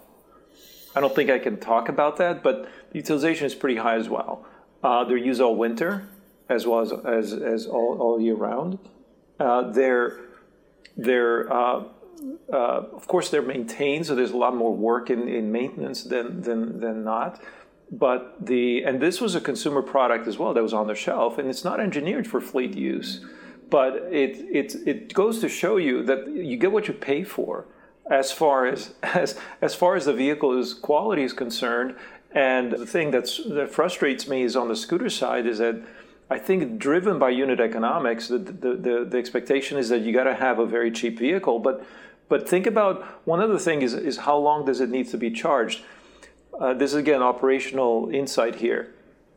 [0.95, 4.09] I don't think I can talk about that, but the utilization is pretty high as
[4.09, 4.47] well.
[4.83, 6.09] Uh, they're used all winter
[6.49, 8.79] as well as as, as all, all year round.
[9.41, 10.21] Uh, they're
[10.97, 11.85] they're uh,
[12.53, 12.57] uh,
[12.93, 16.81] of course they're maintained, so there's a lot more work in, in maintenance than, than
[16.81, 17.43] than not.
[17.91, 21.39] But the and this was a consumer product as well that was on the shelf,
[21.39, 23.25] and it's not engineered for fleet use.
[23.71, 27.67] But it it it goes to show you that you get what you pay for,
[28.11, 31.97] as far as as as far as the vehicle's quality is concerned.
[32.33, 35.81] And the thing that's that frustrates me is on the scooter side is that
[36.31, 40.25] I think driven by unit economics, the, the, the, the expectation is that you got
[40.25, 41.59] to have a very cheap vehicle.
[41.59, 41.85] But,
[42.29, 45.31] but think about one other thing is, is how long does it need to be
[45.31, 45.83] charged?
[46.59, 48.95] Uh, this is again operational insight here.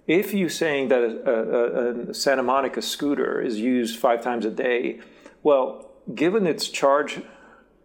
[0.07, 4.51] If you're saying that a, a, a, Santa Monica scooter is used five times a
[4.51, 5.01] day,
[5.43, 7.21] well, given its charge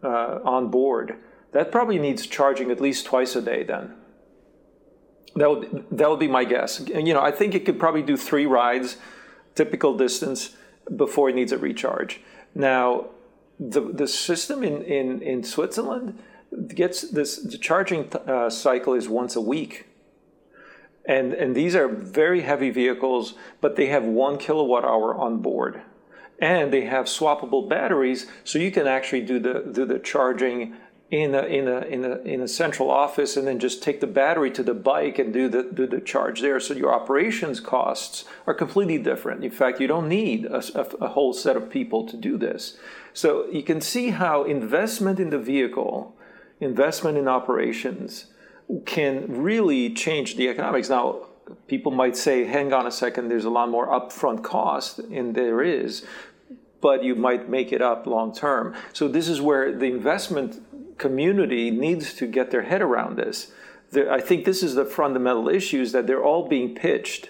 [0.04, 1.16] uh, on board,
[1.50, 3.94] that probably needs charging at least twice a day then.
[5.36, 6.82] That would that would be my guess.
[6.86, 8.96] You know, I think it could probably do three rides,
[9.54, 10.56] typical distance,
[10.94, 12.20] before it needs a recharge.
[12.54, 13.06] Now,
[13.58, 16.18] the the system in in in Switzerland
[16.74, 19.86] gets this the charging uh, cycle is once a week.
[21.04, 25.82] And and these are very heavy vehicles, but they have one kilowatt hour on board,
[26.38, 30.76] and they have swappable batteries, so you can actually do the do the charging
[31.12, 34.06] in a, in a, in a, in a central office and then just take the
[34.06, 36.58] battery to the bike and do the, do the charge there.
[36.58, 39.44] So your operations costs are completely different.
[39.44, 42.78] In fact, you don't need a, a, a whole set of people to do this.
[43.12, 46.16] So you can see how investment in the vehicle,
[46.60, 48.32] investment in operations
[48.86, 50.88] can really change the economics.
[50.88, 51.26] Now,
[51.66, 55.60] people might say, hang on a second, there's a lot more upfront cost, and there
[55.60, 56.06] is,
[56.80, 58.74] but you might make it up long term.
[58.94, 60.62] So this is where the investment
[61.02, 63.52] community needs to get their head around this.
[63.94, 67.28] I think this is the fundamental issue: is that they're all being pitched,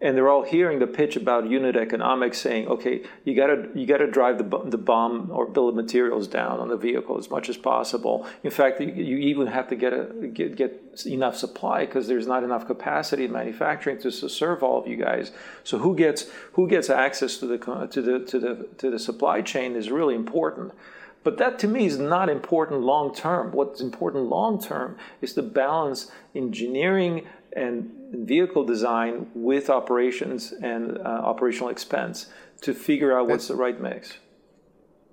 [0.00, 3.84] and they're all hearing the pitch about unit economics, saying, "Okay, you got to you
[3.86, 7.28] got to drive the the BOM or bill of materials down on the vehicle as
[7.28, 8.26] much as possible.
[8.42, 10.04] In fact, you, you even have to get a
[10.38, 10.72] get, get
[11.04, 14.96] enough supply because there's not enough capacity in manufacturing to, to serve all of you
[14.96, 15.32] guys.
[15.64, 16.20] So who gets
[16.54, 17.58] who gets access to the
[17.94, 20.72] to the to the to the supply chain is really important."
[21.22, 23.52] But that to me is not important long term.
[23.52, 31.02] What's important long term is to balance engineering and vehicle design with operations and uh,
[31.02, 32.26] operational expense
[32.62, 34.18] to figure out what's the right mix.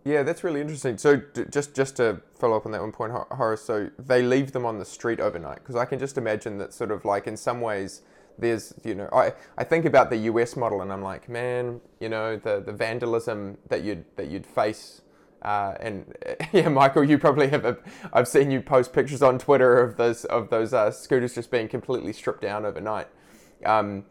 [0.05, 0.97] Yeah, that's really interesting.
[0.97, 3.61] So just just to follow up on that one point, Horace.
[3.61, 6.91] So they leave them on the street overnight because I can just imagine that sort
[6.91, 8.03] of like in some ways
[8.37, 12.07] there's you know I, I think about the US model and I'm like man you
[12.07, 15.01] know the, the vandalism that you'd that you'd face
[15.47, 16.13] uh, and
[16.51, 17.63] yeah, Michael, you probably have.
[17.63, 17.77] A,
[18.11, 21.69] I've seen you post pictures on Twitter of those of those uh, scooters just being
[21.69, 23.07] completely stripped down overnight.
[23.65, 24.03] Um,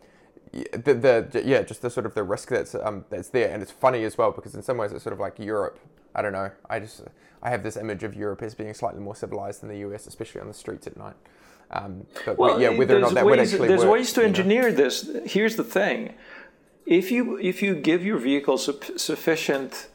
[0.52, 3.70] the, the yeah, just the sort of the risk that's um, that's there, and it's
[3.70, 5.78] funny as well because in some ways it's sort of like Europe.
[6.14, 6.50] I don't know.
[6.70, 7.02] I just
[7.42, 10.40] I have this image of Europe as being slightly more civilized than the US, especially
[10.40, 11.16] on the streets at night.
[11.70, 14.24] Um, but well, yeah, whether or not that ways, would actually there's work, ways to
[14.24, 14.76] engineer know.
[14.76, 15.10] this.
[15.26, 16.14] Here's the thing:
[16.86, 19.88] if you if you give your vehicle su- sufficient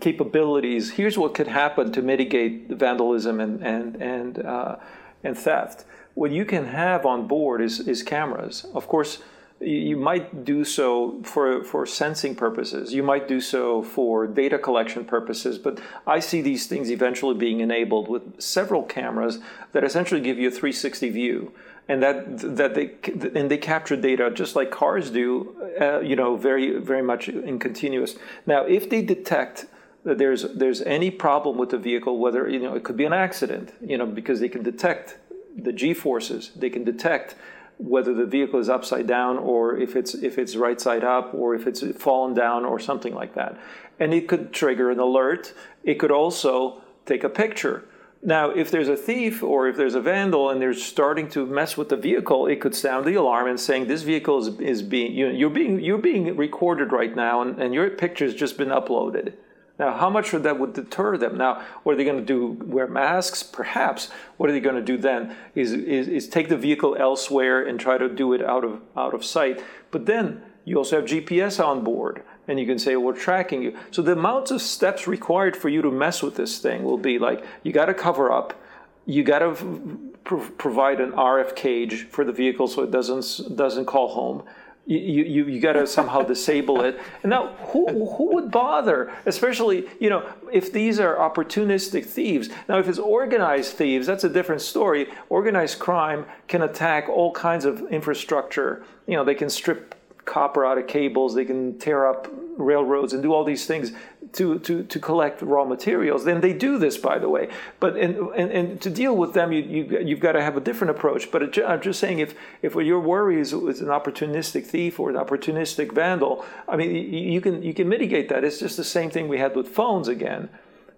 [0.00, 0.92] capabilities.
[0.92, 4.76] Here's what could happen to mitigate vandalism and and and uh,
[5.22, 5.84] and theft.
[6.14, 8.66] What you can have on board is is cameras.
[8.74, 9.18] Of course,
[9.60, 12.92] you might do so for, for sensing purposes.
[12.92, 15.58] You might do so for data collection purposes.
[15.58, 19.38] But I see these things eventually being enabled with several cameras
[19.72, 21.52] that essentially give you a 360 view.
[21.86, 22.94] And that that they
[23.38, 27.58] and they capture data just like cars do, uh, you know, very very much in
[27.58, 28.16] continuous.
[28.46, 29.66] Now, if they detect
[30.04, 33.12] that there's there's any problem with the vehicle, whether you know it could be an
[33.12, 35.18] accident, you know, because they can detect
[35.56, 37.34] the G forces, they can detect
[37.78, 41.54] whether the vehicle is upside down or if it's if it's right side up or
[41.54, 43.58] if it's fallen down or something like that.
[43.98, 45.52] And it could trigger an alert.
[45.82, 47.84] It could also take a picture.
[48.26, 51.76] Now, if there's a thief or if there's a vandal and they're starting to mess
[51.76, 55.12] with the vehicle, it could sound the alarm and saying this vehicle is, is being
[55.12, 59.34] you you're being you're being recorded right now and, and your picture's just been uploaded.
[59.78, 61.36] Now, how much would that would deter them?
[61.36, 62.64] Now, what are they going to do?
[62.64, 63.42] Wear masks?
[63.42, 64.08] Perhaps.
[64.36, 65.36] What are they going to do then?
[65.54, 69.12] Is, is, is take the vehicle elsewhere and try to do it out of out
[69.12, 69.62] of sight.
[69.90, 73.62] But then you also have GPS on board, and you can say well, we're tracking
[73.62, 73.76] you.
[73.90, 77.18] So the amounts of steps required for you to mess with this thing will be
[77.18, 78.60] like you got to cover up,
[79.06, 84.08] you got to provide an RF cage for the vehicle so it doesn't doesn't call
[84.08, 84.42] home
[84.86, 87.00] you, you, you got to somehow disable it.
[87.22, 89.12] And now, who, who would bother?
[89.26, 92.48] Especially, you know, if these are opportunistic thieves.
[92.68, 95.08] Now, if it's organized thieves, that's a different story.
[95.28, 98.84] Organized crime can attack all kinds of infrastructure.
[99.06, 103.22] You know, they can strip copper out of cables, they can tear up railroads and
[103.22, 103.92] do all these things
[104.32, 106.24] to, to, to collect raw materials.
[106.24, 107.48] Then they do this, by the way.
[107.80, 110.60] But and, and, and to deal with them, you, you, you've got to have a
[110.60, 111.30] different approach.
[111.30, 115.10] But it, I'm just saying, if, if your worry is, is an opportunistic thief or
[115.10, 118.44] an opportunistic vandal, I mean, you can, you can mitigate that.
[118.44, 120.48] It's just the same thing we had with phones again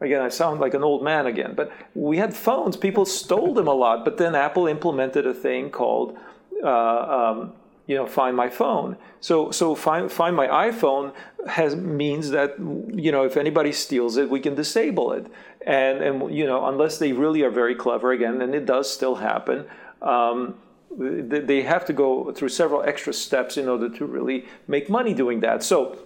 [0.01, 2.77] again, I sound like an old man again, but we had phones.
[2.77, 6.19] People stole them a lot, but then Apple implemented a thing called
[6.63, 7.53] uh, um,
[7.87, 8.97] you know find my phone.
[9.21, 11.13] So so find find my iphone
[11.47, 15.27] has means that you know if anybody steals it we can disable it.
[15.67, 19.17] And and you know unless they really are very clever again and it does still
[19.17, 19.67] happen
[20.03, 20.55] um,
[20.99, 25.41] they have to go through several extra steps in order to really make money doing
[25.41, 25.63] that.
[25.63, 25.99] So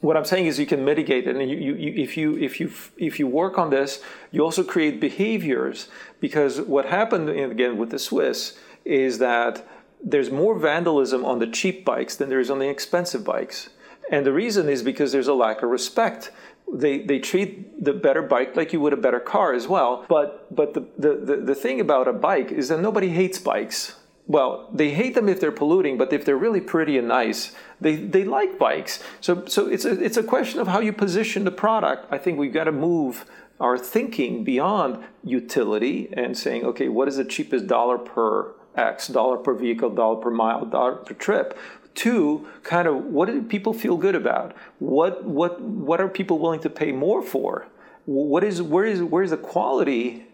[0.00, 2.70] what I'm saying is you can mitigate it, and you, you, if you if you
[2.98, 5.88] if you work on this, you also create behaviors.
[6.20, 9.66] Because what happened again with the Swiss is that
[10.06, 13.70] there's more vandalism on the cheap bikes than there is on the expensive bikes.
[14.10, 16.30] And the reason is because there's a lack of respect.
[16.72, 20.06] They, they treat the better bike like you would a better car as well.
[20.08, 23.96] But, but the, the, the, the thing about a bike is that nobody hates bikes.
[24.28, 27.96] Well, they hate them if they're polluting, but if they're really pretty and nice, they,
[27.96, 29.02] they like bikes.
[29.20, 32.06] So, so it's, a, it's a question of how you position the product.
[32.12, 33.24] I think we've got to move
[33.58, 39.38] our thinking beyond utility and saying, okay, what is the cheapest dollar per X, dollar
[39.38, 41.58] per vehicle, dollar per mile, dollar per trip.
[41.94, 44.54] Two, kind of what do people feel good about?
[44.78, 47.68] What what what are people willing to pay more for?
[48.04, 50.26] What is where is where is the quality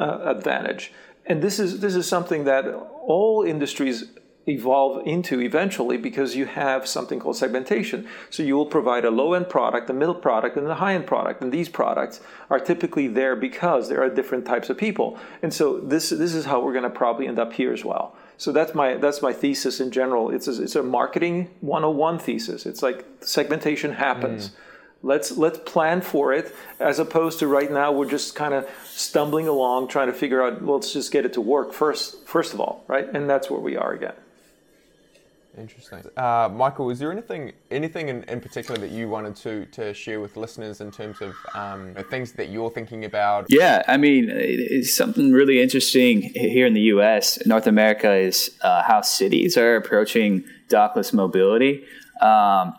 [0.00, 0.92] uh, advantage?
[1.26, 4.04] And this is this is something that all industries
[4.46, 8.06] evolve into eventually because you have something called segmentation.
[8.30, 11.06] So you will provide a low end product, a middle product, and a high end
[11.06, 11.40] product.
[11.40, 15.18] And these products are typically there because there are different types of people.
[15.42, 18.16] And so this, this is how we're going to probably end up here as well.
[18.36, 20.30] So that's my that's my thesis in general.
[20.30, 22.66] It's a, it's a marketing 101 thesis.
[22.66, 24.48] It's like segmentation happens.
[24.48, 24.52] Mm.
[25.04, 29.46] Let's let's plan for it as opposed to right now we're just kind of stumbling
[29.46, 32.60] along trying to figure out well, let's just get it to work first first of
[32.60, 33.08] all, right?
[33.14, 34.14] And that's where we are again.
[35.56, 36.02] Interesting.
[36.16, 40.20] Uh, Michael, is there anything anything in, in particular that you wanted to, to share
[40.20, 43.46] with listeners in terms of um, things that you're thinking about?
[43.48, 48.82] Yeah, I mean, it's something really interesting here in the U.S., North America, is uh,
[48.82, 51.84] how cities are approaching dockless mobility.
[52.20, 52.74] Um,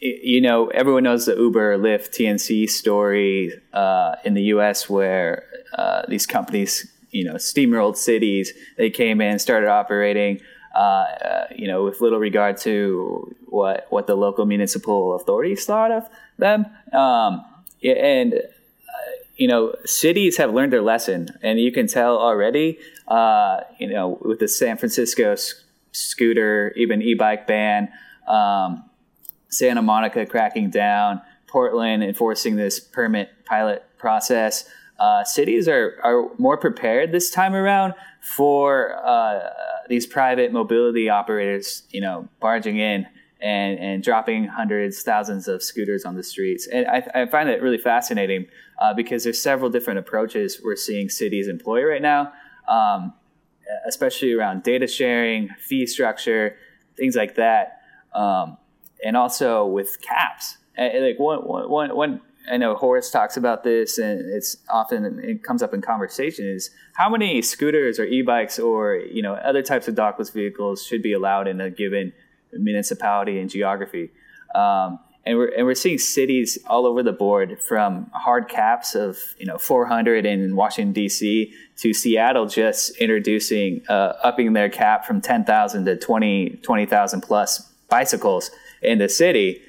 [0.00, 5.44] you know, everyone knows the Uber, Lyft, TNC story uh, in the U.S., where
[5.78, 8.52] uh, these companies, you know, steamrolled cities.
[8.76, 10.40] They came in, started operating
[10.74, 15.90] uh, uh, you know, with little regard to what what the local municipal authorities thought
[15.90, 16.08] of
[16.38, 16.66] them.
[16.92, 17.44] Um,
[17.82, 18.38] and uh,
[19.36, 22.78] you know, cities have learned their lesson, and you can tell already.
[23.08, 25.34] Uh, you know, with the San Francisco
[25.92, 27.88] scooter, even e-bike ban,
[28.26, 28.84] um,
[29.48, 34.64] Santa Monica cracking down, Portland enforcing this permit pilot process.
[34.98, 39.40] Uh, cities are, are more prepared this time around for uh,
[39.88, 43.06] these private mobility operators, you know, barging in
[43.40, 46.66] and, and dropping hundreds, thousands of scooters on the streets.
[46.68, 48.46] And I, I find it really fascinating
[48.80, 52.32] uh, because there's several different approaches we're seeing cities employ right now,
[52.68, 53.12] um,
[53.86, 56.56] especially around data sharing, fee structure,
[56.96, 57.80] things like that,
[58.14, 58.58] um,
[59.04, 60.58] and also with caps.
[60.78, 62.20] Like one, one, one,
[62.50, 66.46] I know Horace talks about this, and it's often it comes up in conversation.
[66.46, 71.02] Is how many scooters or e-bikes or you know other types of dockless vehicles should
[71.02, 72.12] be allowed in a given
[72.52, 74.10] municipality and geography?
[74.54, 79.18] Um, and we're and we're seeing cities all over the board from hard caps of
[79.38, 81.52] you know 400 in Washington D.C.
[81.76, 88.50] to Seattle just introducing uh, upping their cap from 10,000 to 20 20,000 plus bicycles
[88.82, 89.62] in the city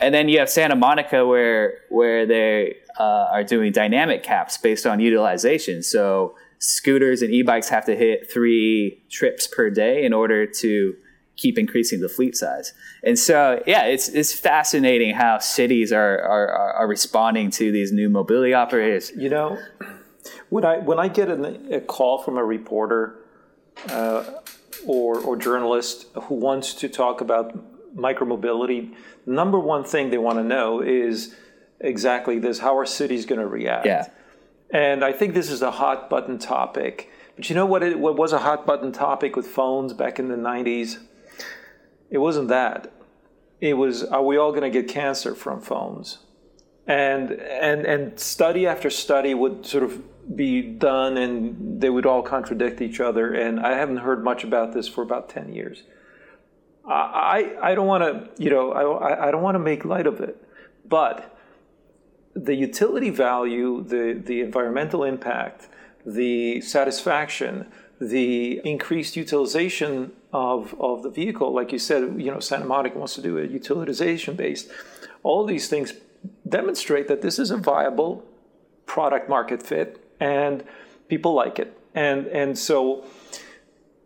[0.00, 4.86] and then you have Santa Monica where where they uh, are doing dynamic caps based
[4.86, 5.82] on utilization.
[5.82, 10.94] So scooters and e-bikes have to hit three trips per day in order to
[11.36, 12.74] keep increasing the fleet size.
[13.02, 18.08] And so, yeah, it's it's fascinating how cities are are, are responding to these new
[18.08, 19.10] mobility operators.
[19.16, 19.58] You know,
[20.50, 23.16] when I when I get a, a call from a reporter
[23.88, 24.24] uh,
[24.86, 27.56] or or journalist who wants to talk about
[27.96, 28.94] micromobility
[29.30, 31.34] number one thing they want to know is
[31.80, 33.86] exactly this how are cities going to react?
[33.86, 34.08] Yeah.
[34.70, 37.10] And I think this is a hot button topic.
[37.36, 40.28] But you know what, it, what was a hot button topic with phones back in
[40.28, 40.98] the 90s?
[42.10, 42.92] It wasn't that.
[43.60, 46.18] It was, are we all going to get cancer from phones?
[46.86, 50.02] And, and, and study after study would sort of
[50.36, 53.32] be done and they would all contradict each other.
[53.32, 55.82] And I haven't heard much about this for about 10 years.
[56.86, 60.20] I, I don't want to, you know, I, I don't want to make light of
[60.20, 60.42] it,
[60.88, 61.36] but
[62.34, 65.68] the utility value, the, the environmental impact,
[66.06, 67.66] the satisfaction,
[68.00, 73.14] the increased utilization of, of the vehicle, like you said, you know, Santa Monica wants
[73.14, 74.70] to do a utilization based.
[75.22, 75.94] All these things
[76.48, 78.24] demonstrate that this is a viable
[78.86, 80.64] product market fit and
[81.08, 81.76] people like it.
[81.94, 83.04] And, and so,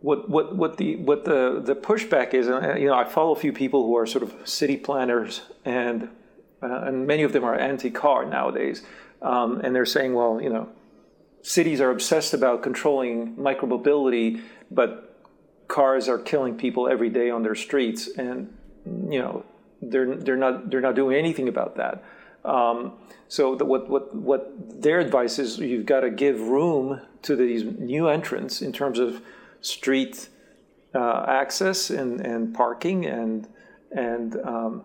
[0.05, 3.41] what what what the what the the pushback is, and you know, I follow a
[3.41, 6.11] few people who are sort of city planners, and
[6.63, 8.83] uh, and many of them are anti-car nowadays,
[9.23, 10.69] um, and they're saying, well, you know,
[11.41, 15.19] cities are obsessed about controlling micromobility, but
[15.69, 19.43] cars are killing people every day on their streets, and you know,
[19.81, 22.05] they're they're not they're not doing anything about that.
[22.45, 22.93] Um,
[23.29, 27.65] so the, what what what their advice is, you've got to give room to these
[27.65, 29.23] new entrants in terms of
[29.65, 30.29] street
[30.95, 33.49] uh, access and, and parking and
[33.91, 34.85] and um,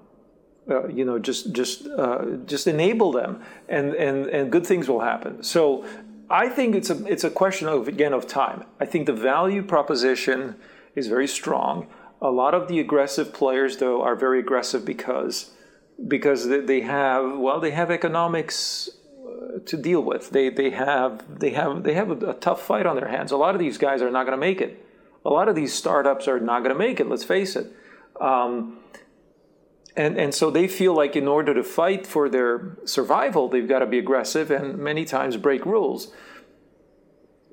[0.69, 5.01] uh, you know just just uh, just enable them and, and and good things will
[5.01, 5.43] happen.
[5.43, 5.85] So
[6.29, 8.65] I think it's a it's a question of again of time.
[8.79, 10.55] I think the value proposition
[10.95, 11.87] is very strong.
[12.21, 15.51] A lot of the aggressive players though are very aggressive because
[16.07, 18.89] because they have well they have economics
[19.65, 20.29] to deal with.
[20.31, 23.31] They they have they have they have a, a tough fight on their hands.
[23.31, 24.85] A lot of these guys are not going to make it.
[25.25, 27.07] A lot of these startups are not going to make it.
[27.07, 27.71] Let's face it.
[28.19, 28.79] Um,
[29.95, 33.79] and and so they feel like in order to fight for their survival, they've got
[33.79, 36.13] to be aggressive and many times break rules.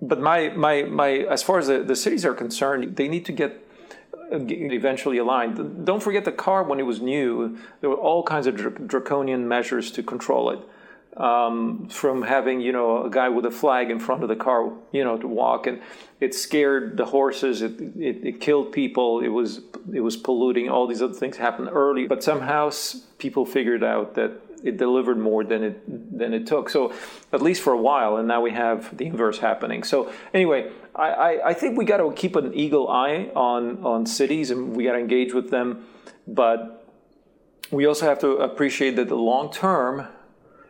[0.00, 3.32] But my my my as far as the, the cities are concerned, they need to
[3.32, 3.62] get
[4.30, 5.86] eventually aligned.
[5.86, 9.92] Don't forget the car when it was new, there were all kinds of draconian measures
[9.92, 10.58] to control it
[11.16, 14.72] um, from having you know a guy with a flag in front of the car,
[14.92, 15.80] you know, to walk, and
[16.20, 17.62] it scared the horses.
[17.62, 19.20] It, it, it killed people.
[19.20, 19.60] It was
[19.92, 20.68] it was polluting.
[20.68, 22.70] All these other things happened early, but somehow
[23.18, 26.68] people figured out that it delivered more than it than it took.
[26.68, 26.92] So
[27.32, 29.84] at least for a while, and now we have the inverse happening.
[29.84, 34.04] So anyway, I, I, I think we got to keep an eagle eye on on
[34.06, 35.86] cities, and we got to engage with them,
[36.26, 36.82] but
[37.70, 40.08] we also have to appreciate that the long term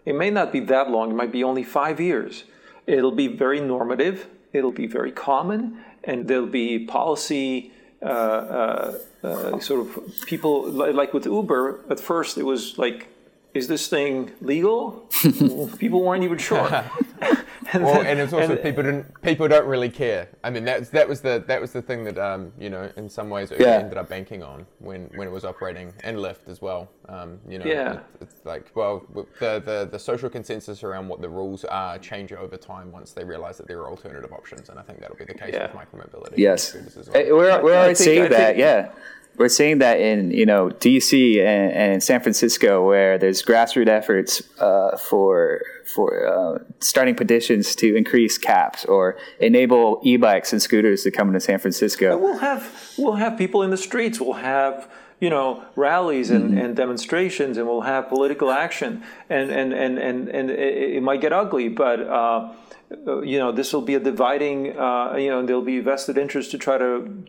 [0.06, 2.44] it may not be that long, it might be only five years.
[2.86, 7.72] It'll be very normative, it'll be very common, and there'll be policy.
[8.02, 13.08] Uh, uh, uh, sort of people like with Uber at first it was like
[13.56, 15.08] is this thing legal?
[15.78, 16.66] people weren't even sure.
[17.72, 20.28] and well, then, and it's also and, people didn't people don't really care.
[20.44, 23.08] I mean, that's that was the that was the thing that um, you know in
[23.08, 23.78] some ways Uber yeah.
[23.78, 26.88] ended up banking on when when it was operating and Lyft as well.
[27.08, 27.92] Um, you know, yeah.
[27.94, 32.32] It, it's like well, the, the the social consensus around what the rules are change
[32.32, 35.24] over time once they realize that there are alternative options, and I think that'll be
[35.24, 35.72] the case yeah.
[35.72, 36.34] with micromobility.
[36.36, 37.14] Yes, well.
[37.14, 38.56] we're we're already seeing that.
[38.56, 38.92] Yeah
[39.38, 44.42] we're seeing that in you know DC and, and San Francisco, where there's grassroots efforts
[44.60, 51.10] uh, for for uh, starting petitions to increase caps or enable e-bikes and scooters to
[51.10, 52.16] come into San Francisco.
[52.18, 54.20] we'll have we'll have people in the streets.
[54.20, 54.88] We'll have
[55.20, 56.58] you know rallies and, mm-hmm.
[56.58, 61.22] and demonstrations and we'll have political action and and and and, and it, it might
[61.22, 62.52] get ugly but uh,
[62.90, 66.58] you know this will be a dividing uh, you know there'll be vested interest to
[66.58, 67.24] try to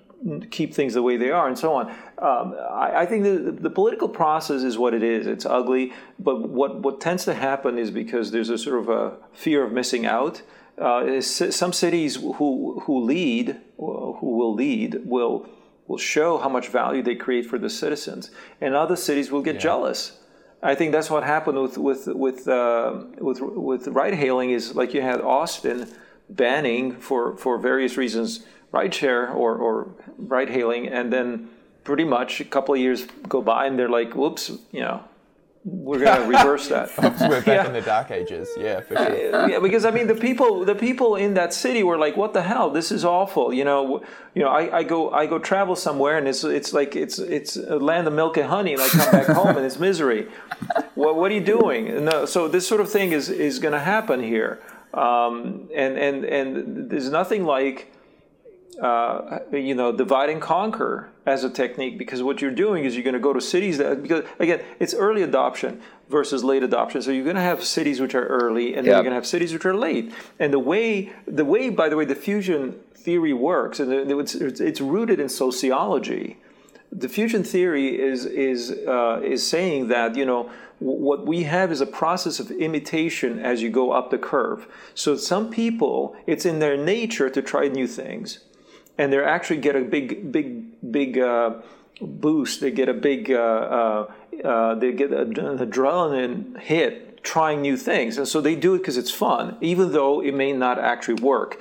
[0.49, 1.89] keep things the way they are and so on
[2.19, 6.49] um, I, I, think the, the political process is what it is it's ugly but
[6.49, 10.05] what what tends to happen is because there's a sort of a fear of missing
[10.05, 10.41] out
[10.79, 15.47] uh, some cities who who lead who will lead will
[15.87, 18.29] will show how much value they create for the citizens,
[18.61, 19.61] and other cities will get yeah.
[19.61, 20.16] jealous.
[20.61, 24.49] I think that's what happened with with with uh, with with ride hailing.
[24.51, 25.87] Is like you had Austin
[26.29, 31.49] banning for for various reasons rideshare or or ride hailing, and then
[31.83, 35.03] pretty much a couple of years go by, and they're like, "Whoops, you know,
[35.67, 36.89] we're going to reverse that.
[36.97, 37.67] we're back yeah.
[37.67, 38.47] in the dark ages.
[38.57, 39.49] Yeah, for sure.
[39.49, 42.43] yeah, because I mean, the people, the people in that city were like, "What the
[42.43, 42.69] hell?
[42.69, 44.03] This is awful." You know,
[44.33, 44.49] you know.
[44.49, 48.07] I, I go, I go travel somewhere, and it's, it's like it's, it's a land
[48.07, 50.29] of milk and honey, and I come back home and it's misery.
[50.95, 52.05] What, what are you doing?
[52.05, 54.61] No, so this sort of thing is is going to happen here,
[54.93, 57.91] um, and and and there's nothing like
[58.81, 63.03] uh, you know, divide and conquer as a technique because what you're doing is you're
[63.03, 67.01] going to go to cities that, because again, it's early adoption versus late adoption.
[67.01, 69.25] So you're going to have cities which are early and then you're going to have
[69.27, 70.13] cities which are late.
[70.39, 74.81] And the way, the way, by the way, the diffusion theory works, and it's, it's
[74.81, 76.37] rooted in sociology.
[76.91, 81.81] The diffusion theory is, is, uh, is saying that, you know, what we have is
[81.81, 84.67] a process of imitation as you go up the curve.
[84.93, 88.39] So some people, it's in their nature to try new things
[88.97, 91.55] and they actually get a big, big, big uh,
[92.01, 92.61] boost.
[92.61, 94.11] They get a big, uh, uh,
[94.43, 98.97] uh they get an adrenaline hit trying new things, and so they do it because
[98.97, 101.59] it's fun, even though it may not actually work.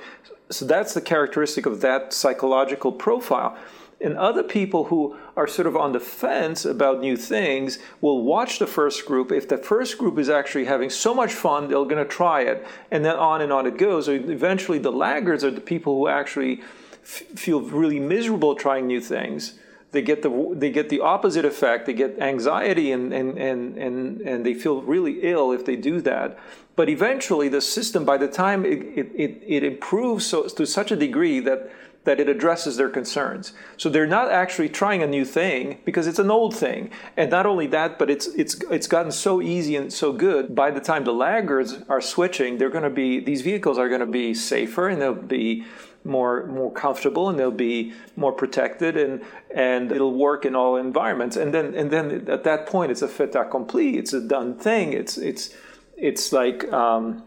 [0.49, 3.57] So that's the characteristic of that psychological profile.
[3.99, 8.59] And other people who are sort of on the fence about new things will watch
[8.59, 9.31] the first group.
[9.31, 12.65] If the first group is actually having so much fun, they're going to try it.
[12.91, 14.07] And then on and on it goes.
[14.07, 16.61] eventually, the laggards are the people who actually
[17.07, 19.53] feel really miserable trying new things.
[19.91, 21.85] They get the they get the opposite effect.
[21.85, 26.01] They get anxiety and and and and, and they feel really ill if they do
[26.01, 26.37] that.
[26.75, 28.79] But eventually, the system, by the time it
[29.15, 31.71] it, it improves so, to such a degree that
[32.03, 33.51] that it addresses their concerns.
[33.75, 36.89] So they're not actually trying a new thing because it's an old thing.
[37.17, 40.53] And not only that, but it's it's it's gotten so easy and so good.
[40.53, 44.01] By the time the laggards are switching, they're going to be these vehicles are going
[44.01, 45.65] to be safer and they'll be
[46.07, 49.21] more more comfortable and they'll be more protected and
[49.53, 51.35] and it'll work in all environments.
[51.35, 54.93] And then and then at that point it's a fait accompli it's a done thing
[54.93, 55.53] it's it's
[55.97, 57.23] it's like um,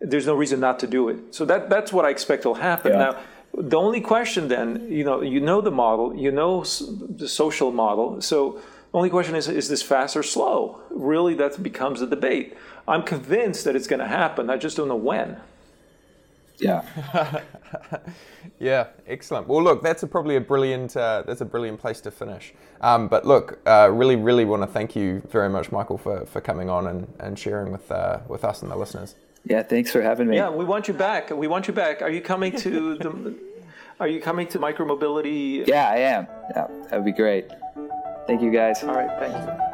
[0.00, 1.34] there's no reason not to do it.
[1.34, 2.92] So that that's what I expect will happen.
[2.92, 2.98] Yeah.
[2.98, 3.20] now
[3.56, 8.20] the only question then you know you know the model you know the social model.
[8.20, 8.60] So
[8.92, 10.80] the only question is is this fast or slow?
[10.90, 12.56] Really that becomes a debate.
[12.86, 14.50] I'm convinced that it's going to happen.
[14.50, 15.40] I just don't know when
[16.58, 17.40] yeah.
[18.58, 19.48] yeah, excellent.
[19.48, 22.54] Well, look, that's a, probably a brilliant uh, that's a brilliant place to finish.
[22.80, 26.40] Um, but look, uh, really, really want to thank you very much, Michael, for, for
[26.40, 29.14] coming on and, and sharing with uh, with us and the listeners.
[29.46, 30.36] Yeah, thanks for having me.
[30.36, 31.30] Yeah, we want you back.
[31.30, 32.00] We want you back.
[32.02, 33.38] Are you coming to the?
[34.00, 35.66] Are you coming to micromobility?
[35.66, 36.26] Yeah, I am.
[36.50, 37.48] Yeah, that'd be great.
[38.26, 38.82] Thank you, guys.
[38.82, 39.73] All right, thanks.